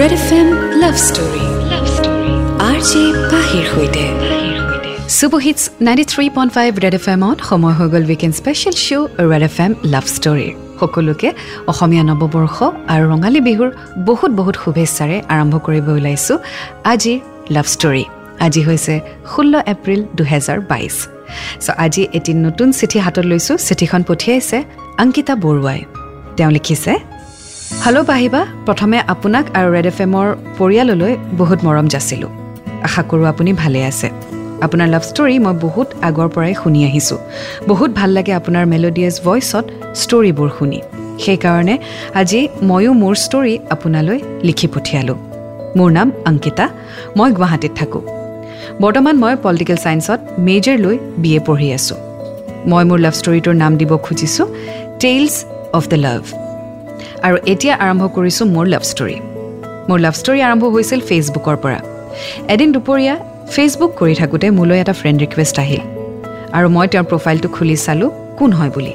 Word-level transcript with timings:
Red 0.00 0.12
F 0.18 0.28
M 0.38 0.48
love 0.82 0.94
story 1.08 1.44
love 1.72 1.84
story 1.96 2.32
R 2.68 2.78
J 2.90 3.02
পাহিৰ 3.32 3.64
সৈতে 3.72 4.04
super 5.18 5.40
hits 5.46 5.62
ninety 5.86 6.04
three 6.12 6.26
point 6.36 6.50
five 6.56 6.70
red 6.84 6.94
F 6.98 7.06
এমত 7.14 7.38
সময় 7.50 7.74
হৈ 7.78 7.86
গ'ল 7.92 8.04
weekend 8.10 8.34
special 8.40 8.74
show' 8.86 9.06
red 9.30 9.42
F 9.48 9.56
M 9.64 9.72
love 9.92 10.04
ষ্টৰীৰ 10.16 10.52
সকলোকে 10.80 11.28
অসমীয়া 11.72 12.04
নৱবৰ্ষ 12.10 12.56
আৰু 12.92 13.04
ৰঙালী 13.12 13.40
বিহুৰ 13.48 13.70
বহুত 14.08 14.30
বহুত 14.40 14.56
শুভেচ্ছাৰে 14.64 15.16
আৰম্ভ 15.34 15.54
কৰিব 15.66 15.86
ওলাইছোঁ 15.98 16.36
আজিৰ 16.92 17.18
লাভ 17.54 17.66
ষ্টৰী 17.74 18.04
আজি 18.46 18.60
হৈছে 18.68 18.94
ষোল্ল 19.32 19.54
এপ্ৰিল 19.72 20.00
দুহেজাৰ 20.18 20.58
বাইছ। 20.70 20.96
চ' 21.64 21.76
আজি 21.84 22.02
এটি 22.18 22.32
নতুন 22.46 22.68
চিঠি 22.78 22.98
হাতত 23.04 23.24
লৈছোঁ। 23.32 23.56
চিঠিখন 23.66 24.00
পঠিয়াইছে 24.08 24.58
অংকিতা 25.02 25.34
বৰুৱাই। 25.44 25.80
তেওঁ 26.36 26.50
লিখিছে 26.56 26.92
হেল্ল' 27.66 28.04
পাহিবা 28.06 28.40
প্ৰথমে 28.66 28.98
আপোনাক 29.08 29.44
আৰু 29.58 29.68
ৰেড 29.76 29.86
এফ 29.86 29.98
এমৰ 30.00 30.26
পৰিয়াললৈ 30.58 31.12
বহুত 31.38 31.58
মৰম 31.66 31.86
যাচিলোঁ 31.94 32.30
আশা 32.86 33.02
কৰোঁ 33.10 33.26
আপুনি 33.32 33.50
ভালে 33.62 33.80
আছে 33.90 34.08
আপোনাৰ 34.66 34.88
লাভ 34.94 35.02
ষ্টৰী 35.10 35.36
মই 35.38 35.54
বহুত 35.66 35.88
আগৰ 36.08 36.28
পৰাই 36.34 36.54
শুনি 36.62 36.80
আহিছোঁ 36.88 37.18
বহুত 37.68 37.90
ভাল 37.98 38.10
লাগে 38.16 38.32
আপোনাৰ 38.40 38.64
মেলোডিয়াছ 38.72 39.16
ভইচত 39.26 39.64
ষ্টৰীবোৰ 40.02 40.48
শুনি 40.58 40.78
সেইকাৰণে 41.24 41.74
আজি 42.20 42.40
ময়ো 42.70 42.92
মোৰ 43.02 43.14
ষ্টৰী 43.24 43.54
আপোনালৈ 43.74 44.18
লিখি 44.48 44.66
পঠিয়ালোঁ 44.74 45.18
মোৰ 45.78 45.88
নাম 45.98 46.08
অংকিতা 46.30 46.66
মই 47.18 47.28
গুৱাহাটীত 47.36 47.72
থাকোঁ 47.80 48.02
বৰ্তমান 48.82 49.14
মই 49.22 49.34
পলিটিকেল 49.44 49.78
ছায়েন্সত 49.84 50.20
মেজৰ 50.46 50.76
লৈ 50.84 50.96
বি 51.22 51.30
এ 51.38 51.40
পঢ়ি 51.46 51.68
আছোঁ 51.78 51.98
মই 52.70 52.82
মোৰ 52.88 52.98
লাভ 53.04 53.14
ষ্টৰীটোৰ 53.20 53.54
নাম 53.62 53.72
দিব 53.80 53.92
খুজিছোঁ 54.06 54.46
টেইলছ 55.02 55.34
অফ 55.78 55.84
দ্য 55.88 56.00
লাভ 56.06 56.22
আৰু 57.26 57.36
এতিয়া 57.52 57.74
আৰম্ভ 57.84 58.02
কৰিছোঁ 58.16 58.46
মোৰ 58.54 58.66
লাভ 58.74 58.82
ষ্টৰী 58.90 59.16
মোৰ 59.88 59.98
লাভ 60.04 60.14
ষ্টৰী 60.20 60.40
আৰম্ভ 60.48 60.62
হৈছিল 60.74 61.00
ফেচবুকৰ 61.08 61.56
পৰা। 61.64 61.78
এদিন 62.54 62.68
দুপৰীয়া 62.76 63.14
ফেচবুক 63.54 63.90
কৰি 64.00 64.14
থাকোঁতে 64.20 64.46
মোলৈ 64.58 64.78
এটা 64.82 64.94
ফ্ৰেণ্ড 65.00 65.18
ৰিকুৱেষ্ট 65.24 65.56
আহিল 65.64 65.82
আৰু 66.56 66.66
মই 66.76 66.86
তেওঁৰ 66.92 67.06
প্ৰফাইলটো 67.10 67.48
খুলি 67.56 67.76
চালোঁ 67.86 68.10
কোন 68.38 68.50
হয় 68.58 68.72
বুলি। 68.76 68.94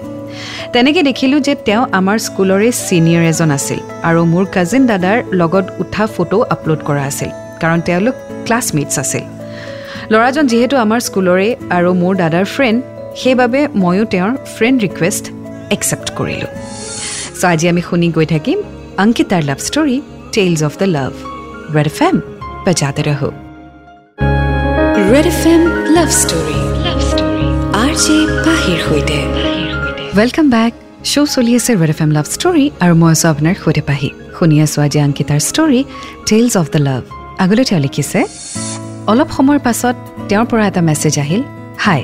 তেনেকৈ 0.73 1.01
দেখিলোঁ 1.09 1.39
যে 1.47 1.53
তেওঁ 1.67 1.83
আমাৰ 1.99 2.17
স্কুলৰে 2.27 2.69
ছিনিয়ৰ 2.87 3.23
এজন 3.31 3.49
আছিল 3.57 3.79
আৰু 4.09 4.21
মোৰ 4.33 4.45
কাজিন 4.55 4.83
দাদাৰ 4.91 5.17
লগত 5.41 5.65
উঠা 5.81 6.05
ফটো 6.15 6.37
আপলোড 6.55 6.81
কৰা 6.87 7.03
আছিল 7.11 7.29
কাৰণ 7.61 7.79
তেওঁলোক 7.87 8.15
ক্লাছমেটছ 8.45 8.95
আছিল। 9.03 9.23
ল'ৰাজন 10.11 10.45
যিহেতু 10.51 10.75
আমাৰ 10.85 10.99
স্কুলৰে 11.07 11.47
আৰু 11.77 11.89
মোৰ 12.01 12.13
দাদাৰ 12.21 12.45
ফ্ৰেণ্ড 12.55 12.79
সেইবাবে 13.21 13.59
ময়ো 13.83 14.03
তেওঁৰ 14.13 14.31
ফ্ৰেণ্ড 14.55 14.77
ৰিকুৱেষ্ট 14.85 15.23
একচেপ্ট 15.75 16.07
কৰিলোঁ। 16.19 16.51
চ' 17.41 17.49
আজি 17.53 17.65
আমি 17.71 17.81
শুনি 17.89 18.07
গৈ 18.17 18.25
থাকিম 18.33 18.57
অংকিতাৰ 19.03 19.43
love 19.49 19.59
story 19.67 19.97
tales 20.35 20.59
of 20.67 20.73
the 20.81 20.87
love 20.97 21.11
red 21.75 21.87
F 21.91 21.99
M 22.07 22.15
বজাতে 22.65 23.01
ৰহো। 23.07 23.29
Red 25.11 25.27
F 25.33 25.41
M 25.53 25.61
love 25.95 26.09
story 26.21 26.57
love 26.85 26.99
story 27.09 27.47
R 27.83 27.91
J 28.03 28.17
পাহিৰ 28.45 28.79
সৈতে। 28.87 29.19
ৱেলকাম 30.17 30.47
বেক 30.55 30.71
শ্ব' 31.11 31.29
চলি 31.35 31.51
আছে 31.59 31.71
red 31.81 31.91
F 31.95 31.99
M 32.05 32.11
love 32.17 32.25
story 32.35 32.65
আৰু 32.83 32.93
মই 33.01 33.09
আছোঁ 33.15 33.27
আপোনাৰ 33.33 33.55
সৈতে 33.63 33.81
পাহি। 33.89 34.09
শুনি 34.37 34.55
আছোঁ 34.65 34.79
আজি 34.85 34.99
অংকিতাৰ 35.07 35.39
story 35.49 35.81
tales 36.29 36.53
of 36.61 36.67
the 36.73 36.79
love 36.87 37.01
আগলৈ 37.43 37.63
তেওঁ 37.69 37.81
লিখিছে 37.85 38.19
অলপ 39.11 39.29
সময়ৰ 39.37 39.59
পাছত 39.67 39.95
তেওঁৰ 40.29 40.45
পৰা 40.51 40.63
এটা 40.69 40.81
মেছেজ 40.89 41.15
আহিল। 41.23 41.41
হাই 41.85 42.01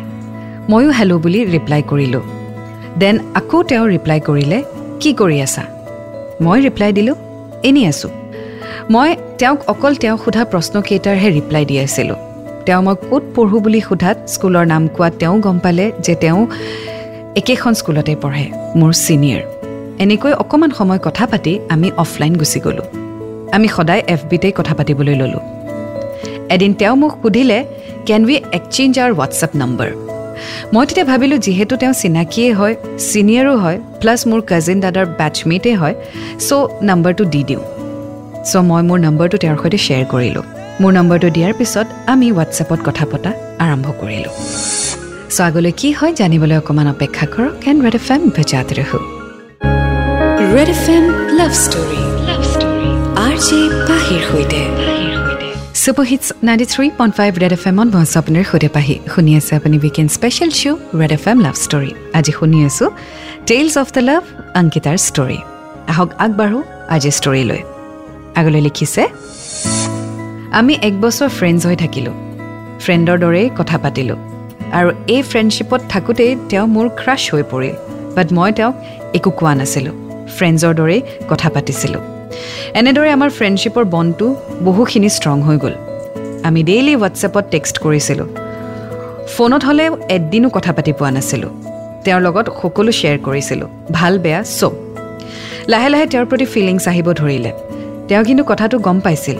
ময়ো 0.72 0.90
হেল্ল' 1.00 1.20
বুলি 1.24 1.40
ৰিপ্লাই 1.56 1.82
কৰিলোঁ। 1.92 2.24
দেন 3.02 3.16
আকৌ 3.40 3.58
তেওঁ 3.70 3.86
ৰিপ্লাই 3.94 4.20
কৰিলে 4.30 4.60
কি 5.02 5.12
কৰি 5.22 5.38
আছা? 5.48 5.64
মই 6.46 6.58
ৰিপ্লাই 6.68 6.92
দিলোঁ 6.98 7.16
এনেই 7.70 7.86
আছোঁ। 7.92 8.12
মই 8.94 9.10
তেওঁক 9.40 9.60
অকল 9.74 9.94
তেওঁক 10.02 10.20
সোধা 10.26 10.44
প্ৰশ্নকেইটাৰহে 10.52 11.30
ৰিপ্লাই 11.38 11.64
দি 11.70 11.76
আছিলোঁ। 11.86 12.20
তেওঁ 12.66 12.82
মই 12.86 12.96
ক'ত 13.10 13.24
পঢ়োঁ 13.36 13.60
বুলি 13.66 13.82
সোধাত 13.88 14.18
স্কুলৰ 14.34 14.66
নাম 14.74 14.84
কোৱাত 14.96 15.14
তেওঁ 15.22 15.36
গম 15.46 15.58
পালে 15.66 15.86
যে 16.06 16.14
তেওঁ 16.24 16.40
একেখন 17.40 17.74
স্কুলতে 17.80 18.14
পঢ়ে 18.24 18.46
মোৰ 18.80 18.92
ছিনিয়ৰ 19.06 19.42
এনেকৈ 20.04 20.34
অকণমান 20.44 20.72
সময় 20.80 21.02
কথা 21.08 21.24
পাতি 21.32 21.54
আমি 21.74 21.88
অফলাইন 22.04 22.34
গুচি 22.42 22.60
গ'লোঁ। 22.66 22.88
আমি 23.56 23.68
সদায় 23.76 24.02
এফ 24.14 24.22
বিতেই 24.32 24.54
কথা 24.60 24.74
পাতিবলৈ 24.78 25.16
ল'লোঁ। 25.22 25.44
এদিন 26.56 26.72
তেওঁ 26.80 26.96
মোক 27.02 27.14
সুধিলে 27.22 27.60
can 28.08 28.22
we 28.28 28.38
exchange 28.58 28.94
our 29.00 29.12
WhatsApp 29.18 29.52
number 29.62 29.90
মই 30.74 30.84
তেতিয়া 30.90 31.06
ভাবিলোঁ 31.12 31.40
যিহেতু 31.46 31.74
তেওঁ 31.82 31.94
চিনাকিয়েই 32.02 32.54
হয় 32.60 32.76
ছিনিয়ৰো 33.10 33.54
হয় 33.64 33.78
প্লাছ 34.02 34.20
মোৰ 34.30 34.42
কাজিন 34.50 34.78
দাদাৰ 34.84 35.06
বেটছমেটেই 35.20 35.76
হয় 35.82 35.96
চ' 36.48 36.68
নম্বৰটো 36.90 37.24
দি 37.34 37.42
দিওঁ। 37.50 37.64
চ' 38.50 38.64
মই 38.70 38.82
মোৰ 38.90 39.00
নম্বৰটো 39.06 39.36
তেওঁৰ 39.44 39.58
সৈতে 39.62 39.78
শ্বেয়াৰ 39.86 40.06
কৰিলোঁ। 40.14 40.46
মোৰ 40.82 40.92
নম্বৰটো 40.98 41.28
দিয়াৰ 41.36 41.54
পিছত 41.60 41.88
আমি 42.14 42.28
হোৱাটছএপত 42.36 42.80
কথা 42.88 43.04
পতা 43.12 43.32
আৰম্ভ 43.66 43.88
কৰিলোঁ। 44.02 44.34
চ' 45.36 45.42
আগলৈ 45.48 45.72
কি 45.80 45.90
হয় 45.98 46.14
জানিবলৈ 46.20 46.56
অকণমান 46.62 46.88
অপেক্ষা 46.96 47.26
কৰক 47.34 47.54
এণ্ড 47.70 47.80
ৰেড 47.86 47.96
এফ 48.00 48.08
এম 48.16 48.22
ভেজাত 48.38 48.68
ৰহো। 48.80 49.00
Red 50.56 50.70
F 50.76 50.86
M 50.96 51.06
love 51.40 51.52
story 51.64 52.02
love 52.28 52.42
story 52.54 52.90
R 53.26 53.36
J 53.48 53.60
পাহিৰ 53.90 54.22
সৈতে। 54.30 54.97
Super 55.88 56.08
hits 56.12 56.28
ninety 56.48 56.66
three 56.74 56.88
point 57.00 57.14
five 57.20 57.32
red 57.44 57.54
F 57.58 57.64
এমত 57.72 57.88
মই 57.94 58.02
আছোঁ 58.06 58.20
আপোনাৰ 58.22 58.44
সৈতে 58.52 58.70
পাহি। 58.78 58.96
শুনি 59.14 59.32
আছে 59.40 59.52
আপুনি 59.60 59.76
weekend 59.84 60.10
special 60.18 60.52
show' 60.60 60.80
red 61.00 61.12
F 61.18 61.26
M 61.32 61.38
love 61.46 61.56
story 61.66 61.92
আজি 62.18 62.32
শুনি 62.38 62.58
আছোঁ 62.70 62.88
টেইলছ 63.50 63.74
অফ 63.84 63.88
দ্য 63.96 64.02
লাভ 64.10 64.24
অংকিতাৰ 64.60 64.98
ষ্টৰী 65.08 65.40
আহক 65.92 66.10
আগবাঢ়ো 66.26 66.60
আজি 66.96 67.12
ষ্টৰীলৈ 67.20 67.62
আগলৈ 68.40 68.62
লিখিছে 68.68 69.04
আমি 70.60 70.74
এক 70.88 70.96
বছৰ 71.04 71.30
ফ্ৰেণ্ডছ 71.38 71.62
হৈ 71.70 71.76
থাকিলোঁ। 71.84 72.16
ফ্ৰেণ্ডৰ 72.84 73.18
দৰেই 73.24 73.48
কথা 73.60 73.78
পাতিলোঁ। 73.84 74.20
আৰু 74.78 74.90
এই 75.16 75.22
ফ্ৰেণ্ডশ্বিপত 75.30 75.82
থাকোঁতেই 75.94 76.32
তেওঁ 76.50 76.66
মোৰ 76.76 76.88
ক্ৰাছ 77.00 77.22
হৈ 77.32 77.44
পৰিল। 77.52 77.76
বাট 78.16 78.28
মই 78.38 78.50
তেওঁক 78.58 78.76
একো 79.18 79.30
কোৱা 79.40 79.54
নাছিলোঁ। 79.60 79.96
ফ্ৰেণ্ডছৰ 80.36 80.74
দৰেই 80.80 81.02
কথা 81.32 81.48
পাতিছিলোঁ। 81.56 82.02
এনেদৰে 82.80 83.10
আমাৰ 83.18 83.30
ফ্ৰেণ্ডশ্বিপৰ 83.38 83.84
বণ্ডটো 83.94 84.28
বহুখিনি 84.68 85.10
ষ্ট্ৰং 85.18 85.38
হৈ 85.48 85.58
গ'ল। 85.64 85.76
আমি 86.48 86.60
ডেইলি 86.70 86.94
হোৱাটছএপত 86.96 87.44
টেক্সট 87.54 87.76
কৰিছিলোঁ। 87.86 88.28
ফোনত 89.36 89.62
হ'লে 89.68 89.86
এদিনো 90.16 90.50
কথা 90.56 90.72
পাতি 90.78 90.92
পোৱা 90.98 91.12
নাছিলোঁ। 91.18 91.52
তেওঁৰ 92.06 92.22
লগত 92.28 92.48
সকলো 92.62 92.92
শ্বেয়াৰ 93.00 93.18
কৰিছিলোঁ। 93.28 93.70
ভাল 93.98 94.14
বেয়া 94.20 94.42
চব। 94.60 94.74
লাহে 95.72 95.90
লাহে 95.94 96.06
তেওঁৰ 96.12 96.26
প্ৰতি 96.32 96.46
ফিলিংছ 96.54 96.84
আহিব 96.92 97.08
ধৰিলে। 97.22 97.52
তেওঁ 98.08 98.24
কিন্তু 98.28 98.44
কথাটো 98.52 98.76
গম 98.88 98.98
পাইছিল 99.06 99.38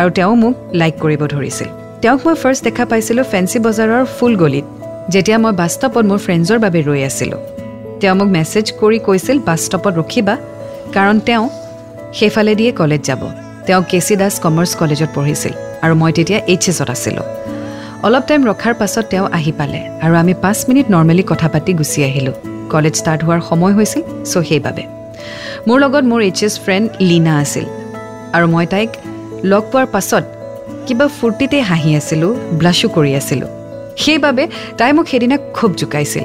আৰু 0.00 0.10
তেওঁ 0.18 0.34
মোক 0.42 0.54
লাইক 0.80 0.94
কৰিব 1.04 1.22
ধৰিছিল। 1.34 1.68
তেওঁক 2.02 2.20
মই 2.26 2.34
ফাৰ্ষ্ট 2.42 2.62
দেখা 2.66 2.84
পাইছিলোঁ 2.90 3.24
ফেঞ্চি 3.32 3.58
বজাৰৰ 3.66 4.04
ফুল 4.16 4.32
গলিত 4.42 4.66
যেতিয়া 5.12 5.38
মই 5.44 5.52
বাছ 5.60 5.70
ষ্টপত 5.76 6.04
মোৰ 6.10 6.18
ফ্ৰেণ্ডছৰ 6.26 6.58
বাবে 6.64 6.80
ৰৈ 6.88 7.00
আছিলোঁ। 7.10 7.40
তেওঁ 8.00 8.14
মোক 8.18 8.28
মেছেজ 8.36 8.66
কৰি 8.80 8.98
কৈছিল 9.06 9.36
বাছ 9.48 9.60
ষ্টপত 9.66 9.92
ৰখিবা 10.00 10.34
কাৰণ 10.96 11.16
তেওঁ 11.28 11.44
সেইফালেদিয়ে 12.18 12.72
কলেজ 12.80 13.02
যাব। 13.08 13.22
তেওঁ 13.66 13.82
কে 13.90 13.98
চি 14.06 14.14
দাস 14.20 14.34
কমাৰ্চ 14.44 14.70
কলেজত 14.80 15.10
পঢ়িছিল 15.16 15.52
আৰু 15.84 15.94
মই 16.00 16.12
তেতিয়া 16.16 16.38
এইচ 16.52 16.64
এছত 16.70 16.88
আছিলোঁ। 16.96 17.26
অলপ 18.06 18.24
টাইম 18.28 18.40
ৰখাৰ 18.50 18.74
পাছত 18.80 19.04
তেওঁ 19.12 19.26
আহি 19.38 19.52
পালে 19.58 19.80
আৰু 20.04 20.14
আমি 20.22 20.34
পাঁচ 20.44 20.58
মিনিট 20.68 20.86
নৰ্মেলি 20.94 21.24
কথা 21.30 21.48
পাতি 21.54 21.72
গুচি 21.80 22.00
আহিলোঁ। 22.08 22.36
কলেজ 22.72 22.94
ষ্টাৰ্ট 23.00 23.20
হোৱাৰ 23.26 23.40
সময় 23.50 23.74
হৈছিল 23.78 24.02
চ' 24.30 24.44
সেইবাবে। 24.48 24.84
মোৰ 25.66 25.78
লগত 25.84 26.04
মোৰ 26.10 26.20
এইচ 26.28 26.40
এছ 26.46 26.54
ফ্ৰেণ্ড 26.64 26.86
লীনা 27.08 27.32
আছিল 27.42 27.66
আৰু 28.36 28.46
মই 28.54 28.66
তাইক 28.72 28.90
লগ 29.52 29.62
পোৱাৰ 29.72 29.86
পাছত 29.94 30.24
কিবা 30.86 31.06
ফূৰ্তিতে 31.18 31.58
হাঁহি 31.68 31.90
আছিলোঁ 32.00 32.32
ব্লাছো 32.58 32.86
কৰি 32.96 33.12
আছিলোঁ। 33.20 33.50
সেইবাবে 34.02 34.44
তাই 34.78 34.92
মোক 34.96 35.06
সেইদিনা 35.10 35.36
খুব 35.56 35.70
জোকাইছিল। 35.80 36.24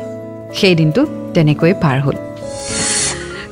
সেই 0.58 0.76
দিনটো 0.80 1.02
তেনেকৈয়ে 1.36 1.76
পাৰ 1.84 1.98
হ'ল। 2.06 2.18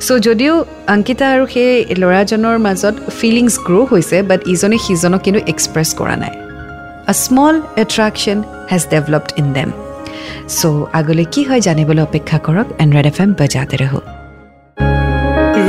চ' 0.06 0.18
যদিও 0.26 0.54
অংকিতা 0.94 1.26
আৰু 1.34 1.44
সেই 1.54 1.72
ল'ৰাজনৰ 2.00 2.56
মাজত 2.66 2.94
ফিলিংছ 3.18 3.54
গ্ৰ' 3.66 3.86
হৈছে 3.92 4.16
বাট 4.30 4.40
ইজনে 4.54 4.78
সিজনক 4.86 5.20
কিন্তু 5.26 5.40
এক্সপ্ৰেছ 5.52 5.88
কৰা 6.00 6.16
নাই। 6.22 6.34
A 7.10 7.12
small 7.24 7.54
attraction 7.82 8.38
has 8.70 8.82
developed 8.92 9.30
in 9.40 9.46
them 9.56 9.68
so' 10.58 10.62
আগলৈ 10.98 11.26
কি 11.34 11.42
হয় 11.48 11.62
জানিবলৈ 11.68 12.02
অপেক্ষা 12.08 12.38
কৰক 12.46 12.66
এণ্ড 12.82 12.90
ৰেড 12.96 13.06
এফ 13.12 13.18
এম 13.24 13.30
বজাতে 13.40 13.76
ৰহো। 13.82 14.00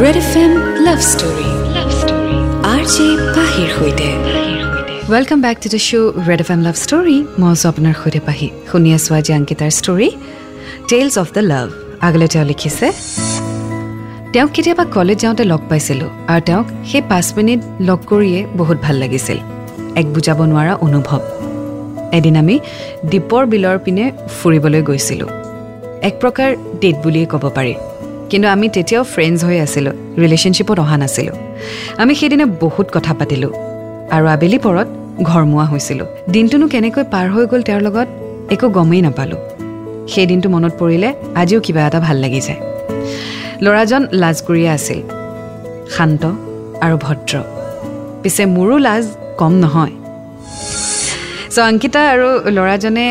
Red 0.03 0.17
F 0.23 0.31
M 0.44 0.51
love 0.88 1.00
story 1.11 1.50
love 1.75 1.89
story 2.01 2.35
R 2.73 2.83
J 2.94 3.07
পাহিৰ 3.35 3.69
সৈতে। 3.77 4.09
Welcome 5.13 5.39
back 5.45 5.57
to 5.63 5.67
the 5.73 5.79
show' 5.88 6.09
red 6.27 6.39
F 6.45 6.50
M 6.56 6.61
love 6.67 6.75
story 6.83 7.17
মই 7.39 7.50
আছোঁ 7.56 7.67
আপোনাৰ 7.71 7.95
সৈতে 8.01 8.21
পাহি 8.27 8.47
শুনি 8.69 8.89
আছোঁ 8.97 9.13
আজি 9.19 9.31
অংকিতাৰ 9.39 9.71
story 9.79 10.09
tales 10.89 11.15
of 11.23 11.27
the 11.35 11.41
love 11.51 11.67
আগলৈ 12.07 12.27
তেওঁ 12.33 12.45
লিখিছে 12.51 12.88
তেওঁক 14.37 14.51
কেতিয়াবা 14.55 14.85
কলেজ 14.95 15.17
যাওঁতে 15.23 15.43
লগ 15.51 15.61
পাইছিলোঁ 15.69 16.09
আৰু 16.33 16.41
তেওঁক 16.47 16.65
সেই 16.89 17.01
পাঁচ 17.11 17.27
মিনিট 17.37 17.59
লগ 17.87 17.99
কৰিয়ে 18.11 18.39
বহুত 18.59 18.77
ভাল 18.85 18.95
লাগিছিল। 19.03 19.37
এক 19.99 20.05
বুজাব 20.15 20.39
নোৱাৰা 20.51 20.73
অনুভৱ। 20.85 21.21
এদিন 22.17 22.35
আমি 22.41 22.55
দীপৰ 23.11 23.43
বিলৰ 23.53 23.77
পিনে 23.85 24.05
ফুৰিবলৈ 24.37 24.81
গৈছিলোঁ। 24.89 25.29
এক 26.07 26.13
প্ৰকাৰ 26.21 26.49
ডেট 26.81 26.95
বুলিয়েই 27.03 27.27
ক'ব 27.33 27.43
পাৰি। 27.57 27.73
কিন্তু 28.29 28.47
আমি 28.55 28.65
তেতিয়াও 28.75 29.03
ফ্ৰেণ্ডছ 29.13 29.39
হৈ 29.47 29.57
আছিলোঁ 29.65 29.93
ৰিলেশ্যনশ্বিপত 30.23 30.77
অহা 30.83 30.97
নাছিলোঁ। 30.97 31.35
আমি 32.01 32.13
সেইদিনা 32.19 32.45
বহুত 32.63 32.87
কথা 32.95 33.11
পাতিলোঁ 33.19 33.51
আৰু 34.15 34.25
আবেলি 34.35 34.59
পৰত 34.65 34.87
ঘৰমুৱা 35.29 35.65
হৈছিলোঁ। 35.71 36.07
দিনটোনো 36.33 36.65
কেনেকৈ 36.73 37.03
পাৰ 37.13 37.25
হৈ 37.33 37.43
গ'ল 37.51 37.61
তেওঁৰ 37.67 37.81
লগত 37.87 38.07
একো 38.53 38.67
গমেই 38.77 39.01
নাপালোঁ। 39.01 39.41
সেই 40.11 40.25
দিনটো 40.31 40.47
মনত 40.49 40.73
পৰিলে 40.81 41.09
আজিও 41.41 41.59
কিবা 41.65 41.81
এটা 41.87 41.99
ভাল 42.07 42.17
লাগি 42.25 42.41
যায়। 42.47 42.61
ল'ৰাজন 43.65 44.04
লাজকুৰীয়া 44.21 44.71
আছিল। 44.77 45.00
শান্ত 45.95 46.24
আৰু 46.86 46.95
ভদ্ৰ। 47.06 47.33
পিছে 48.21 48.44
মোৰো 48.56 48.77
লাজ 48.88 49.06
কম 49.39 49.54
নহয়। 49.63 49.94
চ' 51.54 51.59
অংকিতা 51.69 52.01
আৰু 52.13 52.30
ল'ৰাজনে 52.56 53.06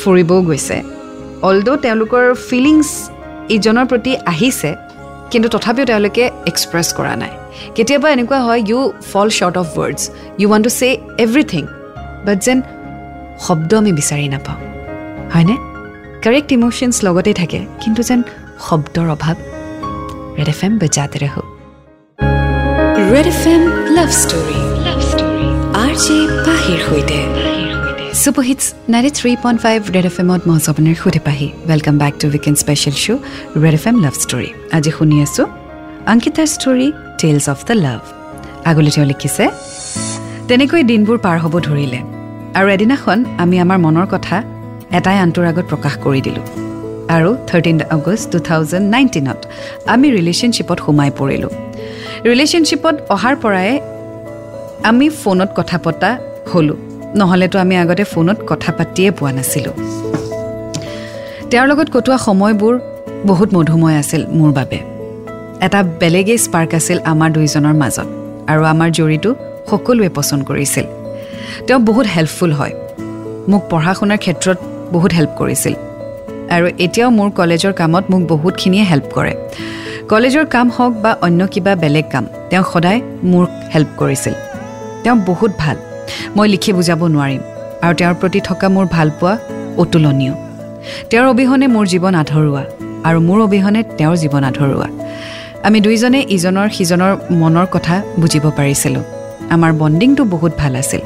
ফুৰিবও 0.00 0.38
গৈছে। 0.48 0.76
অলদ' 1.48 1.80
তেওঁলোকৰ 1.84 2.24
ফিলিংছ 2.48 2.88
ইজনৰ 3.56 3.86
প্ৰতি 3.90 4.12
আহিছে 4.32 4.70
কিন্তু 5.30 5.48
তথাপিও 5.54 5.84
তেওঁলোকে 5.90 6.24
এক্সপ্ৰেছ 6.50 6.88
কৰা 6.98 7.14
নাই। 7.22 7.32
কেতিয়াবা 7.76 8.08
এনেকুৱা 8.14 8.38
হয় 8.46 8.60
you 8.68 8.80
fall 9.10 9.28
short 9.38 9.56
of 9.62 9.66
words 9.78 10.00
you 10.40 10.46
want 10.52 10.64
to 10.66 10.72
say 10.80 10.88
everything 11.24 11.62
but 12.26 12.38
যেন 12.46 12.58
শব্দ 13.46 13.70
আমি 13.80 13.92
বিচাৰি 14.00 14.26
নাপাওঁ। 14.34 14.58
হয়নে? 15.34 15.56
কাৰেক্ট 16.24 16.48
ইম'শ্যনছ 16.56 16.96
লগতে 17.06 17.32
থাকে 17.40 17.60
কিন্তু 17.82 18.00
যেন 18.08 18.20
শব্দৰ 18.66 19.08
অভাৱ 19.16 19.36
ৰেড 20.36 20.48
এফ 20.48 20.60
এম 20.66 20.72
বেজাতে 20.78 21.18
ৰহ 21.24 21.34
red 23.10 23.26
F 23.32 23.42
M 23.46 23.62
love 23.96 24.10
story 24.20 24.58
love 24.86 24.98
story 25.10 25.48
R 25.82 25.92
J 26.04 26.16
পাহিৰ 26.46 26.78
সৈতে 26.86 27.18
super hits 28.22 28.64
ninety 28.92 29.10
three 29.18 29.30
point 29.44 29.58
five 29.64 29.78
red 29.94 30.06
F 30.10 30.16
এমত 30.22 30.42
মই 30.48 30.58
জপনৰ 30.66 30.94
সুধি 31.02 31.20
Pahi 31.28 31.48
welcome 31.68 31.94
back 32.02 32.14
to 32.20 32.26
weekend 32.30 32.56
special 32.62 32.94
show' 33.04 33.20
red 33.62 33.74
F 33.78 33.84
M 33.90 33.96
love 34.04 34.14
story 34.24 34.48
আজি 34.76 34.90
শুনি 34.96 35.16
আছোঁ 35.26 35.46
অংকিতাৰ 36.12 36.48
story 36.54 36.88
tales 37.20 37.44
of 37.52 37.58
the 37.68 37.74
love 37.86 38.00
আগলৈ 38.70 38.90
তেওঁ 38.94 39.06
লিখিছে 39.12 39.44
তেনেকৈ 40.48 40.80
দিনবোৰ 40.90 41.18
পাৰ 41.26 41.36
হ'ব 41.44 41.54
ধৰিলে 41.68 42.00
আৰু 42.58 42.66
এদিনাখন 42.76 43.18
আমি 43.42 43.56
আমাৰ 43.64 43.78
মনৰ 43.86 44.06
কথা 44.14 44.36
এটাই 44.98 45.16
আনটোৰ 45.24 45.44
আগত 45.50 45.64
প্ৰকাশ 45.72 45.94
কৰি 46.04 46.20
দিলোঁ 46.28 46.46
আৰু 47.08 47.36
থাৰ্টিন 47.46 47.80
আগষ্ট 47.90 48.32
টু 48.32 48.38
থাউজেণ্ড 48.38 48.90
নাইনটিনত 48.90 49.36
আমি 49.86 50.10
ৰিলেশ্যনশ্বিপত 50.10 50.78
সোমাই 50.86 51.10
পৰিলোঁ। 51.18 51.48
ৰিলেশ্যনশ্বিপত 52.24 52.94
অহাৰ 53.08 53.36
পৰাই 53.36 53.80
আমি 54.82 55.08
ফোনত 55.08 55.48
কথা 55.56 55.78
পতা 55.78 56.18
হ'লোঁ। 56.52 56.76
নহ'লেতো 57.14 57.58
আমি 57.58 57.76
আগতে 57.76 58.04
ফোনত 58.04 58.38
কথা 58.46 58.72
পাতিয়ে 58.72 59.10
পোৱা 59.10 59.32
নাছিলোঁ। 59.32 59.72
তেওঁৰ 61.50 61.66
লগত 61.68 61.88
কটোৱা 61.92 62.18
সময়বোৰ 62.18 62.78
বহুত 63.26 63.54
মধুময় 63.54 63.96
আছিল 63.96 64.26
মোৰ 64.26 64.52
বাবে। 64.52 64.78
এটা 65.60 65.82
বেলেগেই 65.82 66.38
স্পাৰ্ক 66.38 66.74
আছিল 66.74 66.98
আমাৰ 67.04 67.30
দুইজনৰ 67.30 67.74
মাজত 67.74 68.06
আৰু 68.46 68.64
আমাৰ 68.64 68.90
জৰিটো 68.90 69.34
সকলোৱে 69.70 70.08
পচন্দ 70.08 70.44
কৰিছিল। 70.44 70.84
তেওঁ 71.66 71.78
বহুত 71.78 72.06
হেল্পফুল 72.16 72.52
হয়। 72.52 72.72
মোক 73.48 73.62
পঢ়া 73.70 73.94
শুনাৰ 73.94 74.18
ক্ষেত্ৰত 74.18 74.58
বহুত 74.92 75.12
হেল্প 75.12 75.30
কৰিছিল। 75.38 75.74
আৰু 76.54 76.66
এতিয়াও 76.84 77.10
মোৰ 77.18 77.28
কলেজৰ 77.38 77.72
কামত 77.80 78.04
মোক 78.10 78.22
বহুতখিনিয়ে 78.32 78.84
হেল্প 78.90 79.06
কৰে। 79.16 79.32
কলেজৰ 80.08 80.46
কাম 80.46 80.66
হওক 80.76 80.92
বা 81.04 81.12
অন্য 81.26 81.40
কিবা 81.46 81.72
বেলেগ 81.82 82.06
কাম 82.12 82.24
তেওঁ 82.50 82.64
সদায় 82.72 83.00
মোৰ 83.30 83.44
হেল্প 83.74 83.90
কৰিছিল। 84.00 84.34
তেওঁ 85.02 85.16
বহুত 85.28 85.52
ভাল। 85.58 85.76
মই 86.36 86.46
লিখি 86.48 86.70
বুজাব 86.78 87.00
নোৱাৰিম 87.14 87.42
আৰু 87.84 87.94
তেওঁৰ 88.00 88.14
প্ৰতি 88.20 88.40
থকা 88.48 88.66
মোৰ 88.68 88.86
ভালপোৱা 88.86 89.32
অতুলনীয়। 89.82 90.34
তেওঁৰ 91.10 91.26
অবিহনে 91.26 91.66
মোৰ 91.74 91.84
জীৱন 91.92 92.14
আধৰুৱা 92.22 92.64
আৰু 93.08 93.18
মোৰ 93.20 93.38
অবিহনে 93.46 93.80
তেওঁৰ 93.98 94.16
জীৱন 94.22 94.42
আধৰুৱা। 94.50 94.88
আমি 95.66 95.78
দুইজনে 95.80 96.20
ইজনৰ 96.36 96.68
সিজনৰ 96.76 97.12
মনৰ 97.40 97.66
কথা 97.74 97.94
বুজিব 98.20 98.44
পাৰিছিলোঁ। 98.58 99.04
আমাৰ 99.50 99.70
বণ্ডিংটো 99.72 100.22
বহুত 100.24 100.52
ভাল 100.58 100.72
আছিল। 100.82 101.02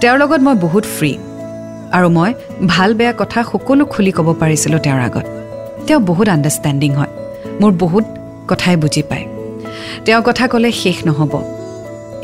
তেওঁৰ 0.00 0.16
লগত 0.22 0.40
মই 0.46 0.56
বহুত 0.64 0.84
ফ্ৰী 0.96 1.12
আৰু 1.96 2.08
মই 2.08 2.30
ভাল 2.66 2.90
বেয়া 2.94 3.12
কথা 3.12 3.40
সকলো 3.52 3.82
খুলি 3.92 4.12
ক'ব 4.16 4.28
পাৰিছিলোঁ 4.42 4.80
তেওঁৰ 4.86 5.00
আগত। 5.08 5.26
তেওঁ 5.86 6.00
বহুত 6.00 6.28
আণ্ডাৰষ্টেণ্ডিং 6.28 6.90
হয়। 6.98 7.12
মোৰ 7.60 7.72
বহুত 7.84 8.04
কথাই 8.50 8.76
বুজি 8.82 9.02
পায়। 9.10 9.26
তেওঁৰ 10.04 10.22
কথা 10.28 10.44
ক'লে 10.52 10.70
শেষ 10.82 10.98
নহ'ব। 11.08 11.32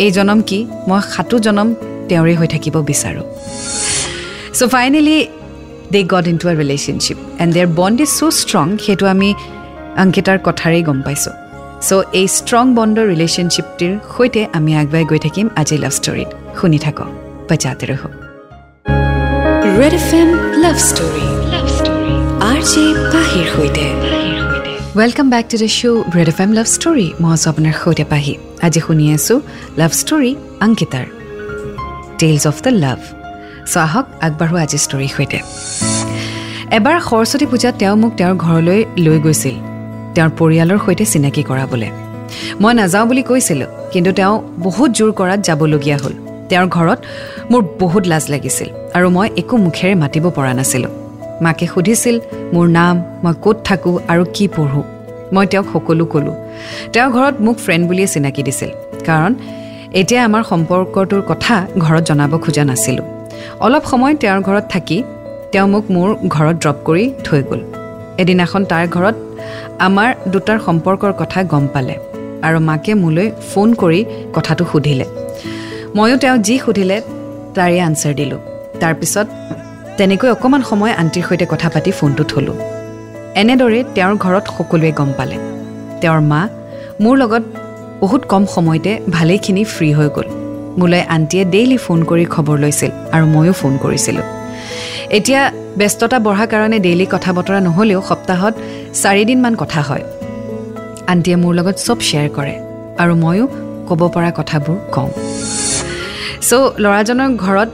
এই 0.05 0.11
জনম 0.11 0.39
কি? 0.49 0.59
মই 0.89 1.01
সাতো 1.13 1.37
জনম 1.47 1.69
তেওঁৰে 2.09 2.35
হৈ 2.39 2.49
থাকিব 2.55 2.77
বিচাৰোঁ। 2.91 3.27
So' 4.59 4.69
finally 4.75 5.19
they 5.93 6.01
got 6.13 6.27
into 6.43 6.47
a 6.49 6.55
relationship 6.63 7.19
and 7.43 7.51
their 7.55 7.69
bond 7.79 7.99
is 8.01 8.11
so' 8.19 8.23
strong 8.41 8.67
সেইটো 8.85 9.05
আমি 9.15 9.29
অংকিতাৰ 10.03 10.39
কথাৰেই 10.47 10.83
গম 10.89 10.99
পাইছোঁ। 11.07 11.35
চ' 11.89 11.93
এই 12.21 12.27
ষ্ট্ৰং 12.39 12.65
বণ্ডৰ 12.77 13.07
ৰিলেশ্যনশ্বিপটিৰ 13.13 13.93
সৈতে 14.15 14.41
আমি 14.57 14.71
আগুৱাই 14.81 15.05
গৈ 15.11 15.19
থাকিম 15.27 15.47
আজি 15.61 15.77
লাভ 15.85 15.93
ষ্টৰীত 15.99 16.31
শুনি 16.59 16.79
থাকক। 16.85 17.09
বজাতে 17.49 17.87
ৰহ 17.93 18.24
red 19.81 19.95
F 20.01 20.11
M 20.21 20.29
love 20.65 20.77
story 20.89 21.27
love 21.53 21.67
story 21.77 22.15
R 22.51 22.61
J 22.73 22.85
পাহিৰ 23.13 23.47
সৈতে 23.55 23.87
welcome 24.99 25.27
back 25.35 25.45
to 25.51 25.57
the 25.63 25.69
show' 25.79 26.03
red 26.13 26.29
F 26.33 26.39
M 26.45 26.51
love 26.59 26.67
story 26.77 27.07
মই 27.23 27.31
আছোঁ 27.37 27.49
আপোনাৰ 27.53 27.75
সৈতে 27.83 28.05
পাহি 28.13 28.35
আজি 28.67 28.81
শুনি 28.87 29.05
আছোঁ 29.17 29.39
love 29.81 29.93
story 30.01 30.33
অংকিতাৰ। 30.67 31.07
Tales 32.21 32.45
of 32.51 32.57
the 32.65 32.71
love 32.85 33.01
so' 33.73 33.77
আহক 33.87 34.07
আগবাঢ়ো 34.27 34.57
আজি 34.65 34.79
ষ্টৰীৰ 34.87 35.11
সৈতে। 35.17 35.39
এবাৰ 36.79 36.97
সৰস্বতী 37.09 37.47
পূজাত 37.53 37.75
তেওঁ 37.81 37.97
মোক 38.03 38.13
তেওঁৰ 38.19 38.35
ঘৰলৈ 38.47 38.81
লৈ 39.05 39.19
গৈছিল। 39.27 39.57
তেওঁৰ 40.15 40.31
পৰিয়ালৰ 40.39 40.79
সৈতে 40.85 41.05
চিনাকি 41.13 41.43
কৰাবলৈ। 41.51 41.91
মই 42.63 42.73
নাযাওঁ 42.81 43.07
বুলি 43.11 43.23
কৈছিলোঁ 43.31 43.69
কিন্তু 43.93 44.11
তেওঁ 44.19 44.35
বহুত 44.67 44.91
জোৰ 44.99 45.11
কৰাত 45.19 45.41
যাবলগীয়া 45.49 45.97
হ'ল। 46.03 46.15
তেওঁৰ 46.51 46.67
ঘৰত 46.77 46.99
মোৰ 47.51 47.63
বহুত 47.83 48.03
লাজ 48.13 48.25
লাগিছিল। 48.35 48.71
আৰু 48.97 49.09
মই 49.17 49.29
একো 49.41 49.55
মুখেৰে 49.65 49.95
মাতিব 50.03 50.25
পৰা 50.37 50.53
নাছিলোঁ। 50.59 50.93
মাকে 51.45 51.67
সুধিছিল 51.73 52.17
মোৰ 52.55 52.67
নাম 52.79 52.95
মই 53.25 53.35
ক'ত 53.45 53.57
থাকোঁ 53.69 53.95
আৰু 54.13 54.23
কি 54.35 54.45
পঢ়োঁ? 54.57 54.85
মই 55.35 55.45
তেওঁক 55.53 55.67
সকলো 55.73 56.05
ক'লোঁ। 56.13 56.37
তেওঁৰ 56.93 57.11
ঘৰত 57.17 57.35
মোক 57.47 57.57
ফ্ৰেণ্ড 57.65 57.83
বুলিয়ে 57.89 58.09
চিনাকি 58.15 58.43
দিছিল 58.49 58.71
কাৰণ 59.09 59.33
এতিয়া 60.01 60.21
আমাৰ 60.29 60.43
সম্পৰ্কটোৰ 60.51 61.23
কথা 61.31 61.55
ঘৰত 61.85 62.03
জনাব 62.11 62.33
খোজা 62.45 62.65
নাছিলোঁ। 62.71 63.07
অলপ 63.65 63.85
সময় 63.91 64.15
তেওঁৰ 64.23 64.41
ঘৰত 64.49 64.65
থাকি 64.75 64.99
তেওঁ 65.53 65.67
মোক 65.73 65.85
মোৰ 65.95 66.09
ঘৰত 66.35 66.57
ড্ৰপ 66.63 66.79
কৰি 66.89 67.05
থৈ 67.27 67.41
গ'ল। 67.49 67.61
এদিনাখন 68.23 68.63
তাৰ 68.71 68.85
ঘৰত 68.95 69.17
আমাৰ 69.87 70.09
দুটাৰ 70.33 70.59
সম্পৰ্কৰ 70.67 71.13
কথা 71.21 71.39
গম 71.53 71.65
পালে 71.75 71.95
আৰু 72.47 72.59
মাকে 72.69 72.93
মোলৈ 73.03 73.27
ফোন 73.51 73.69
কৰি 73.83 74.01
কথাটো 74.37 74.65
সুধিলে। 74.73 75.07
ময়ো 75.97 76.17
তেওঁ 76.23 76.37
যি 76.47 76.55
সুধিলে 76.65 76.97
তাৰে 77.57 77.77
আনচাৰ 77.89 78.15
দিলোঁ। 78.21 78.43
তাৰপিছত 78.83 79.27
তেনেকৈ 79.99 80.29
অকণমান 80.35 80.63
সময় 80.71 80.93
আণ্টিৰ 81.01 81.25
সৈতে 81.29 81.47
কথা 81.53 81.69
পাতি 81.75 81.91
ফোনটো 81.99 82.23
থ'লোঁ 82.31 82.57
এনেদৰে 83.41 83.81
তেওঁৰ 83.95 84.15
ঘৰত 84.25 84.45
সকলোৱে 84.57 84.91
গম 84.99 85.11
পালে। 85.19 85.37
তেওঁৰ 86.01 86.21
মা 86.31 86.41
মোৰ 87.03 87.15
লগত 87.23 87.45
বহুত 88.03 88.23
কম 88.33 88.43
সময়তে 88.55 88.93
ভালেখিনি 89.17 89.63
ফ্ৰী 89.75 89.89
হৈ 89.99 90.09
গ'ল। 90.17 90.29
মোলৈ 90.81 91.03
আণ্টিয়ে 91.15 91.45
ডেইলি 91.55 91.79
ফোন 91.85 91.99
কৰি 92.11 92.25
খবৰ 92.35 92.57
লৈছিল 92.65 92.91
আৰু 93.15 93.25
ময়ো 93.35 93.53
ফোন 93.61 93.73
কৰিছিলোঁ। 93.85 94.27
এতিয়া 95.17 95.43
ব্যস্ততা 95.79 96.19
বঢ়াৰ 96.27 96.49
কাৰণে 96.53 96.79
ডেইলি 96.87 97.07
কথা 97.15 97.31
বতৰা 97.37 97.59
নহ'লেও 97.67 98.01
সপ্তাহত 98.11 98.55
চাৰিদিনমান 99.03 99.55
কথা 99.63 99.81
হয়। 99.89 100.05
আণ্টিয়ে 101.13 101.37
মোৰ 101.43 101.53
লগত 101.59 101.77
চব 101.87 101.99
শ্বেয়াৰ 102.09 102.29
কৰে 102.37 102.55
আৰু 103.03 103.13
ময়ো 103.25 103.45
ক'ব 103.89 104.01
পৰা 104.15 104.31
কথাবোৰ 104.39 104.77
কওঁ। 104.95 105.11
চ' 106.49 106.71
ল'ৰাজনৰ 106.83 107.31
ঘৰত 107.45 107.71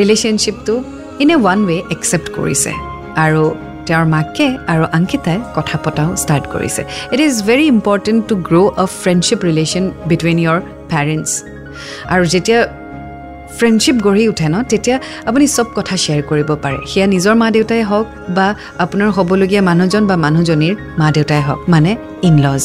ৰিলেশ্যনশ্বিপটো 0.00 0.74
in 1.22 1.28
a 1.34 1.36
one 1.40 1.58
way 1.68 1.76
accept 1.94 2.28
কৰিছে। 2.36 2.70
আৰু 3.24 3.42
তেওঁৰ 3.86 4.06
মাকে 4.14 4.46
আৰু 4.72 4.84
অংকিতাই 4.96 5.38
কথা 5.56 5.76
পতাও 5.84 6.10
ষ্টাৰ্ট 6.22 6.44
কৰিছে। 6.54 6.82
It 7.14 7.20
is 7.28 7.34
very 7.48 7.64
important 7.74 8.20
to 8.28 8.34
grow' 8.48 8.70
a 8.82 8.84
friendship 9.00 9.40
relation 9.48 9.84
between 10.10 10.36
your 10.44 10.58
parents 10.92 11.30
আৰু 12.12 12.24
যেতিয়া 12.34 12.60
ফ্ৰেণ্ডশ্বিপ 13.58 13.96
গঢ়ি 14.06 14.24
উঠে 14.32 14.46
ন 14.54 14.56
তেতিয়া 14.70 14.96
আপুনি 15.28 15.44
চব 15.56 15.66
কথা 15.78 15.94
শ্বেয়াৰ 16.02 16.22
কৰিব 16.30 16.50
পাৰে। 16.64 16.78
সেয়া 16.90 17.06
নিজৰ 17.14 17.34
মা 17.42 17.48
দেউতাই 17.56 17.82
হওক 17.90 18.06
বা 18.36 18.46
আপোনাৰ 18.84 19.08
হ'বলগীয়া 19.16 19.62
মানুহজন 19.70 20.02
বা 20.10 20.16
মানুহজনীৰ 20.24 20.74
মা 21.00 21.08
দেউতাই 21.16 21.42
হওক 21.46 21.60
মানে 21.72 21.90
in 22.28 22.34
laws 22.44 22.62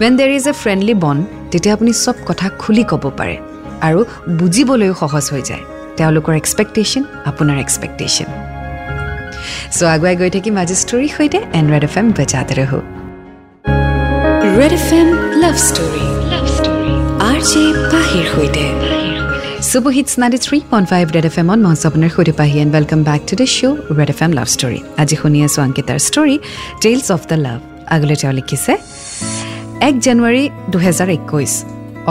when 0.00 0.12
there 0.18 0.30
is 0.38 0.44
a 0.50 0.54
friendly 0.62 0.94
bond 1.04 1.20
তেতিয়া 1.50 1.72
আপুনি 1.76 1.92
চব 2.04 2.16
কথা 2.28 2.46
খুলি 2.62 2.82
ক'ব 2.90 3.04
পাৰে 3.18 3.36
আৰু 3.86 4.00
বুজিবলৈও 4.40 4.94
সহজ 5.02 5.26
হৈ 5.34 5.42
যায়। 5.50 5.64
তেওঁলোকৰ 5.98 6.34
এক্সপেক্টেশ্যন 6.42 7.02
আপোনাৰ 7.30 7.56
এক্সপেক্টেশ্যন 7.64 8.28
চ' 9.76 9.82
আগুৱাই 9.94 10.14
গৈ 10.20 10.30
থাকিম 10.36 10.54
আজি 10.62 10.76
ষ্টৰীৰ 10.82 11.10
সৈতে 11.16 11.38
এণ্ড 11.58 11.68
ৰেড 11.74 11.84
এফ 11.88 11.94
এম 12.00 12.06
বেজাতে 12.18 12.54
ৰহো। 12.60 12.78
Red 14.58 14.72
F 14.80 14.88
M 15.00 15.08
love 15.42 15.56
story 15.68 16.04
R 17.30 17.38
J 17.50 17.62
পাহিৰ 17.92 18.24
সৈতে। 18.34 18.64
Super 19.70 19.92
hits 19.98 20.12
ninety 20.22 20.38
three 20.46 20.58
point 20.70 20.86
five 20.92 21.04
red 21.16 21.26
F 21.30 21.36
এমত 21.42 21.58
মই 21.66 21.74
আপোনাৰ 21.88 22.10
সৈতে 22.16 22.32
Pahi 22.40 22.56
and 22.62 22.72
welcome 22.76 23.00
back 23.08 23.20
to 23.28 23.34
the 23.40 23.46
show' 23.56 23.76
red 23.98 24.10
F 24.14 24.20
M 24.24 24.32
love 24.38 24.48
story 24.54 24.78
আজি 25.02 25.16
শুনি 25.22 25.38
আছোঁ 25.46 25.60
অংকিতাৰ 25.66 25.98
story 26.08 26.36
tales 26.82 27.06
of 27.16 27.22
the 27.30 27.36
love 27.46 27.58
আগলৈ 27.94 28.16
তেওঁ 28.20 28.34
লিখিছে 28.38 28.72
এক 29.88 29.94
জানুৱাৰী 30.06 30.42
দুহেজাৰ 30.72 31.08
একৈছ 31.18 31.52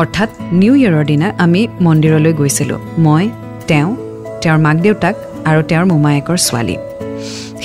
অৰ্থাৎ 0.02 0.30
নিউ 0.62 0.74
ইয়েৰৰ 0.82 1.06
দিনা 1.12 1.28
আমি 1.46 1.62
মন্দিৰলৈ 1.86 2.34
গৈছিলোঁ। 2.40 2.80
মই 3.06 3.26
তেওঁ 3.70 3.90
তেওঁৰ 4.42 4.60
মাক 4.66 4.78
দেউতাক 4.86 5.16
আৰু 5.50 5.60
তেওঁৰ 5.70 5.86
মোমায়েকৰ 5.92 6.38
ছোৱালী। 6.48 6.76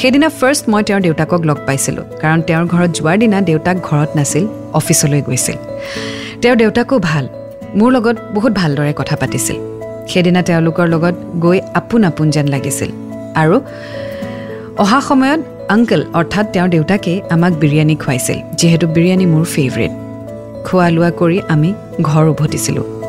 সেইদিনা 0.00 0.28
ফাৰ্ষ্ট 0.38 0.64
মই 0.73 0.83
তেওঁৰ 0.88 1.00
দেউতাকক 1.07 1.40
লগ 1.49 1.59
পাইছিলোঁ 1.66 2.04
কাৰণ 2.23 2.38
তেওঁৰ 2.49 2.64
ঘৰত 2.73 2.90
যোৱাৰ 2.99 3.16
দিনা 3.23 3.38
দেউতাক 3.50 3.76
ঘৰত 3.88 4.11
নাছিল 4.19 4.45
অফিচলৈ 4.78 5.21
গৈছিল। 5.28 5.59
তেওঁৰ 6.42 6.57
দেউতাকো 6.62 6.95
ভাল 7.09 7.25
মোৰ 7.78 7.90
লগত 7.97 8.16
বহুত 8.37 8.52
ভালদৰে 8.61 8.92
কথা 9.00 9.14
পাতিছিল। 9.21 9.59
সেইদিনা 10.11 10.40
তেওঁলোকৰ 10.49 10.87
লগত 10.95 11.14
গৈ 11.45 11.59
আপোন 11.80 12.00
আপোন 12.11 12.26
যেন 12.35 12.47
লাগিছিল। 12.54 12.90
আৰু 13.42 13.57
অহা 14.83 15.00
সময়ত 15.09 15.40
আংকল 15.75 16.00
অৰ্থাৎ 16.19 16.47
তেওঁৰ 16.54 16.69
দেউতাকে 16.75 17.12
আমাক 17.35 17.52
বিৰিয়ানী 17.62 17.95
খুৱাইছিল 18.02 18.38
যিহেতু 18.61 18.87
বিৰিয়ানী 18.97 19.26
মোৰ 19.33 19.45
ফেভৰেট 19.54 19.92
খোৱা 20.66 20.87
লোৱা 20.97 21.11
কৰি 21.21 21.38
আমি 21.54 21.71
ঘৰ 22.09 22.25
উভতিছিলোঁ। 22.33 23.00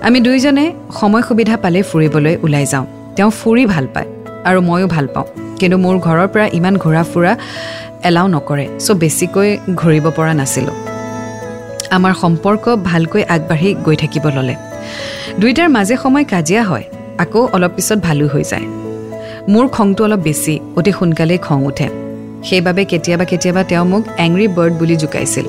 আমি 0.00 0.20
দুয়োজনে 0.20 0.64
সময় 1.00 1.22
সুবিধা 1.22 1.56
পালে 1.56 1.82
ফুৰিবলৈ 1.82 2.34
ওলাই 2.42 2.66
যাওঁ। 2.66 2.86
তেওঁ 3.16 3.30
ফুৰি 3.30 3.66
ভাল 3.66 3.86
পায় 3.94 4.08
আৰু 4.48 4.58
ময়ো 4.60 4.86
ভাল 4.86 5.06
পাওঁ। 5.14 5.26
কিন্তু 5.58 5.76
মোৰ 5.78 5.96
ঘৰৰ 5.98 6.28
পৰা 6.32 6.46
ইমান 6.58 6.74
ঘূৰা 6.76 7.02
ফুৰা 7.12 7.32
এলাউ 8.04 8.26
নকৰে 8.28 8.66
চ' 8.84 8.90
বেছিকৈ 8.90 9.58
ঘূৰিব 9.74 10.10
পৰা 10.16 10.32
নাছিলোঁ। 10.34 10.76
আমাৰ 11.90 12.14
সম্পৰ্ক 12.14 12.64
ভালকৈ 12.84 13.22
আগবাঢ়ি 13.34 13.74
গৈ 13.86 13.96
থাকিব 13.96 14.24
ল'লে। 14.36 14.54
দুয়োটাৰ 15.38 15.68
মাজে 15.68 15.96
সময় 15.96 16.24
কাজিয়া 16.24 16.62
হয় 16.62 16.84
আকৌ 17.18 17.40
অলপ 17.52 17.72
পিছত 17.76 17.98
ভালো 17.98 18.24
হৈ 18.26 18.44
যায়। 18.44 18.66
মোৰ 19.48 19.66
খংটো 19.68 20.04
অলপ 20.04 20.18
বেছি 20.18 20.54
অতি 20.76 20.92
সোনকালেই 20.92 21.38
খং 21.38 21.58
উঠে। 21.66 21.88
সেইবাবে 22.44 22.82
কেতিয়াবা 22.84 23.24
কেতিয়াবা 23.24 23.62
তেওঁ 23.64 23.84
মোক 23.84 24.02
এংৰি 24.18 24.46
বাৰ্ড 24.56 24.72
বুলি 24.78 24.96
জোকাইছিল। 24.96 25.46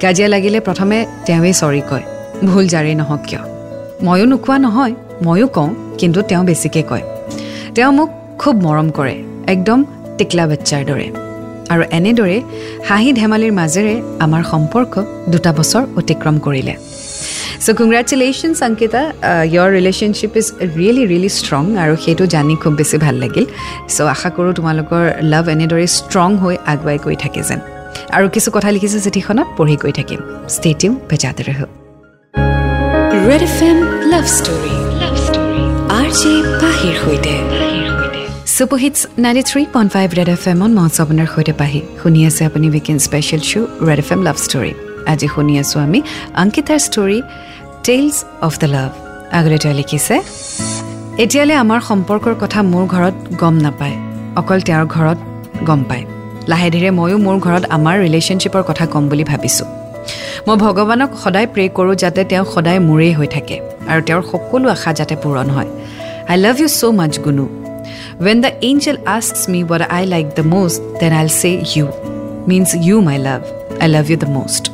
কাজিয়া 0.00 0.28
লাগিলে 0.28 0.58
প্ৰথমে 0.60 0.98
তেওঁৱেই 1.26 1.54
চৰি 1.60 1.82
কয় 1.90 2.04
ভুল 2.48 2.64
যাৰেই 2.68 2.94
নহওক 2.94 3.20
কিয়? 3.26 3.53
ময়ো 4.06 4.26
নোকোৱা 4.32 4.56
নহয় 4.64 4.94
ময়ো 5.26 5.46
কওঁ 5.56 5.70
কিন্তু 6.00 6.18
তেওঁ 6.28 6.42
বেছিকৈ 6.48 6.82
কয়। 6.90 7.04
তেওঁ 7.76 7.90
মোক 7.98 8.08
খুব 8.40 8.54
মৰম 8.66 8.88
কৰে 8.98 9.16
একদম 9.54 9.78
টিকলা 10.18 10.44
বাচ্চাৰ 10.50 10.82
দৰে। 10.90 11.06
আৰু 11.72 11.82
এনেদৰে 11.98 12.38
হাঁহি 12.88 13.10
ধেমালিৰ 13.20 13.52
মাজেৰে 13.60 13.94
আমাৰ 14.24 14.42
সম্পৰ্ক 14.52 14.92
দুটা 15.32 15.50
বছৰ 15.58 15.82
অতিক্ৰম 16.00 16.36
কৰিলে। 16.46 16.74
So' 17.64 17.76
congratulations 17.80 18.58
Ankita. 18.68 19.00
Your 19.54 19.68
relationship 19.76 20.32
is 20.40 20.46
really 20.78 21.04
really 21.10 21.30
strong 21.38 21.62
আৰু 21.82 21.94
সেইটো 22.04 22.24
জানি 22.34 22.54
খুব 22.62 22.72
বেছি 22.80 22.96
ভাল 23.04 23.16
লাগিল। 23.22 23.44
চ' 23.94 24.08
আশা 24.14 24.28
কৰোঁ 24.36 24.52
তোমালোকৰ 24.58 25.02
লাভ 25.32 25.44
এনেদৰে 25.54 25.86
ষ্ট্ৰং 25.98 26.28
হৈ 26.42 26.54
আগুৱাই 26.72 26.98
গৈ 27.04 27.16
থাকে 27.22 27.40
যেন। 27.48 27.60
আৰু 28.16 28.26
কিছু 28.34 28.48
কথা 28.56 28.68
লিখিছে 28.74 28.98
চিঠিখনত 29.06 29.48
পঢ়ি 29.58 29.76
গৈ 29.82 29.92
থাকিম। 29.98 30.20
ষ্টেটিউ 30.54 30.90
বেজাতে 31.10 31.44
ৰহ। 31.48 31.83
Red 33.30 33.42
F 33.48 33.58
M 33.68 33.78
love 34.12 34.24
story 34.36 34.74
love 35.02 35.14
story 35.26 35.62
R 35.98 36.08
J 36.20 36.32
পাহিৰ 36.62 36.94
সৈতে 37.02 37.34
super hits 38.54 38.98
ninety 39.24 39.42
three 39.50 39.62
point 39.74 39.90
five 39.94 40.08
red 40.18 40.30
F 40.36 40.42
এমত 40.52 40.70
আপোনাৰ 41.04 41.28
সৈতে 41.34 41.52
পাহি। 41.60 41.80
শুনি 42.02 42.20
আছে 42.28 42.42
আপুনি 42.48 42.66
weekend 42.74 43.00
special 43.06 43.42
show' 43.50 43.68
red 43.88 44.00
F 44.04 44.08
M 44.14 44.20
love 44.26 44.36
story 44.46 44.72
আজি 45.12 45.26
শুনি 45.34 45.54
আছোঁ 45.62 45.78
আমি 45.86 45.98
অংকিতাৰ 46.42 46.80
story 46.88 47.18
tales 47.86 48.16
of 48.46 48.52
the 48.62 48.68
love 48.76 48.90
আগলৈ 49.38 49.58
তেওঁ 49.62 49.74
লিখিছে 49.80 50.14
এতিয়ালৈ 51.24 51.56
আমাৰ 51.64 51.80
সম্পৰ্কৰ 51.90 52.34
কথা 52.42 52.58
মোৰ 52.72 52.84
ঘৰত 52.94 53.16
গম 53.42 53.54
নাপায়। 53.66 53.96
অকল 54.40 54.58
তেওঁৰ 54.68 54.86
ঘৰত 54.94 55.18
গম 55.68 55.80
পায়। 55.88 56.04
লাহে 56.50 56.68
ধীৰে 56.74 56.90
ময়ো 56.98 57.16
মোৰ 57.26 57.36
ঘৰত 57.46 57.64
আমাৰ 57.76 57.94
ৰিলেশ্যনশ্বিপৰ 58.04 58.62
কথা 58.68 58.84
ক'ম 58.92 59.04
বুলি 59.10 59.24
ভাবিছোঁ। 59.32 59.68
মই 60.48 60.56
ভগৱানক 60.64 61.10
সদায় 61.22 61.48
প্ৰে' 61.54 61.70
কৰোঁ 61.76 61.94
যাতে 62.02 62.22
তেওঁ 62.30 62.44
সদায় 62.54 62.80
মোৰেই 62.88 63.12
হৈ 63.18 63.28
থাকে 63.34 63.56
আৰু 63.90 64.00
তেওঁৰ 64.08 64.22
সকলো 64.32 64.66
আশা 64.76 64.90
যাতে 64.98 65.14
পূৰণ 65.22 65.48
হয়। 65.56 65.70
I 66.30 66.36
love 66.44 66.56
you 66.62 66.68
so' 66.78 66.82
much 66.98 67.12
Gunu. 67.24 67.44
When 68.24 68.38
the 68.44 68.50
angel 68.68 68.96
asks 69.16 69.40
me 69.52 69.60
what 69.70 69.82
I 69.96 70.04
like 70.12 70.26
the 70.38 70.44
most 70.54 70.80
then 71.00 71.12
I'll 71.20 71.30
say 71.40 71.50
you 71.74 71.86
means 72.50 72.70
you 72.86 72.96
my 73.08 73.18
love 73.26 73.40
I 73.82 73.88
love 73.94 74.04
you 74.10 74.16
the 74.24 74.30
most 74.36 74.64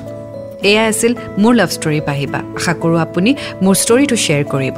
এয়াই 0.70 0.86
আছিল 0.92 1.12
মোৰ 1.42 1.52
লাভ 1.60 1.70
ষ্টৰী 1.76 2.00
পাহিবা। 2.08 2.40
আশা 2.58 2.72
কৰোঁ 2.82 2.98
আপুনি 3.06 3.30
মোৰ 3.64 3.74
ষ্টৰীটো 3.82 4.16
share 4.24 4.44
কৰিব। 4.52 4.76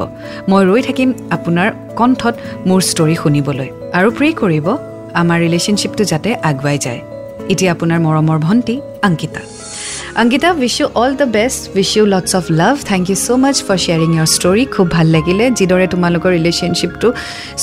মই 0.50 0.62
ৰৈ 0.70 0.80
থাকিম 0.88 1.08
আপোনাৰ 1.36 1.68
কণ্ঠত 1.98 2.34
মোৰ 2.68 2.80
ষ্টৰী 2.90 3.14
শুনিবলৈ 3.22 3.68
আৰু 3.98 4.08
প্ৰে 4.16 4.28
কৰিব 4.42 4.66
আমাৰ 5.20 5.38
ৰিলেশ্যনশ্বিপটো 5.44 6.04
যাতে 6.12 6.30
আগুৱাই 6.50 6.78
যায়। 6.84 7.00
এতিয়া 7.52 7.70
আপোনাৰ 7.74 7.98
মৰমৰ 8.06 8.38
ভণ্টি 8.46 8.74
Ankita. 9.08 9.42
Ankita 10.20 10.50
wish 10.60 10.76
you 10.80 10.86
all 10.94 11.12
the 11.20 11.26
best 11.38 11.62
wish 11.76 11.90
you 11.96 12.04
lots 12.12 12.32
of 12.38 12.44
love 12.60 12.76
thank 12.90 13.04
you 13.10 13.16
so' 13.24 13.28
much 13.44 13.56
for 13.66 13.78
sharing 13.84 14.10
your 14.16 14.28
story 14.36 14.64
খুব 14.74 14.86
ভাল 14.96 15.06
লাগিলে 15.16 15.44
যিদৰে 15.58 15.86
তোমালোকৰ 15.94 16.30
ৰিলেশ্যনশ্বিপটো 16.38 17.08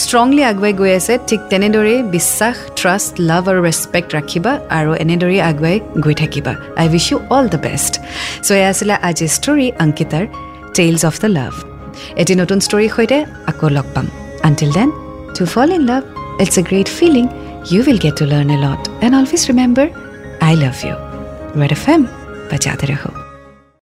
ষ্ট্ৰংলি 0.01 0.41
আগুৱাই 0.51 0.73
গৈ 0.81 0.91
আছে 0.99 1.13
ঠিক 1.29 1.41
তেনেদৰেই 1.51 1.99
বিশ্বাস 2.15 2.55
ট্ৰাষ্ট 2.79 3.13
লাভ 3.29 3.43
আৰু 3.51 3.59
ৰেচপেক্ট 3.67 4.09
ৰাখিবা 4.17 4.51
আৰু 4.77 4.91
এনেদৰেই 5.03 5.39
আগুৱাই 5.49 5.77
গৈ 6.05 6.15
থাকিবা 6.21 6.53
I 6.81 6.85
wish 6.93 7.05
you 7.11 7.17
all 7.35 7.45
the 7.53 7.59
best 7.67 7.93
so' 8.45 8.51
এয়া 8.57 8.69
আছিলে 8.73 8.95
আজিৰ 9.09 9.29
ষ্টৰী 9.37 9.67
অংকিতাৰ 9.85 10.23
টেইলছ 10.77 11.01
অফ 11.09 11.15
দ্য 11.23 11.29
লাভ 11.37 11.53
এটি 12.21 12.33
নতুন 12.41 12.57
ষ্টৰীৰ 12.67 12.91
সৈতে 12.95 13.17
আকৌ 13.51 13.67
লগ 13.77 13.87
পাম 13.95 14.07
until 14.47 14.71
then 14.77 14.89
to 15.37 15.43
fall 15.53 15.67
in 15.77 15.83
love 15.91 16.01
it's 16.43 16.55
a 16.61 16.63
great 16.69 16.87
feeling 16.99 17.25
you 17.71 17.79
will 17.85 17.99
get 18.05 18.15
to 18.19 18.25
learn 18.33 18.49
a 18.55 18.57
lot 18.65 18.81
and 19.05 19.13
always 19.19 19.41
remember 19.51 19.87
I 20.47 20.53
love 20.63 20.75
you 20.87 20.95
red 21.61 21.73
F 21.79 21.85
M 21.95 22.03
बजाते 22.53 22.87
रहो 22.87 23.28